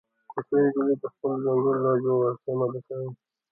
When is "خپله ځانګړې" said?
1.13-1.77